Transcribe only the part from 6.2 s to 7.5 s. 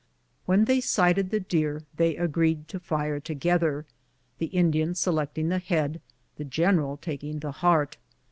the general taking